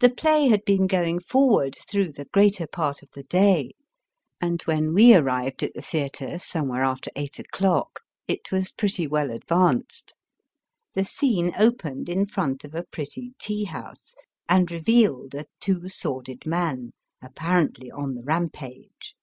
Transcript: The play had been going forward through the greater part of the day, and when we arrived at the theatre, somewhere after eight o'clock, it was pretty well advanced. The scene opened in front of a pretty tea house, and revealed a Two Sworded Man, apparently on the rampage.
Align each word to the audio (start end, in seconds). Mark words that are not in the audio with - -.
The 0.00 0.10
play 0.10 0.48
had 0.48 0.66
been 0.66 0.86
going 0.86 1.18
forward 1.18 1.78
through 1.88 2.12
the 2.12 2.26
greater 2.26 2.66
part 2.66 3.02
of 3.02 3.08
the 3.12 3.22
day, 3.22 3.70
and 4.38 4.60
when 4.64 4.92
we 4.92 5.14
arrived 5.14 5.62
at 5.62 5.72
the 5.72 5.80
theatre, 5.80 6.38
somewhere 6.38 6.82
after 6.84 7.10
eight 7.16 7.38
o'clock, 7.38 8.00
it 8.28 8.52
was 8.52 8.70
pretty 8.70 9.06
well 9.06 9.30
advanced. 9.30 10.12
The 10.92 11.04
scene 11.04 11.54
opened 11.58 12.10
in 12.10 12.26
front 12.26 12.64
of 12.64 12.74
a 12.74 12.82
pretty 12.84 13.32
tea 13.38 13.64
house, 13.64 14.14
and 14.46 14.70
revealed 14.70 15.34
a 15.34 15.46
Two 15.58 15.88
Sworded 15.88 16.44
Man, 16.44 16.92
apparently 17.22 17.90
on 17.90 18.16
the 18.16 18.22
rampage. 18.24 19.14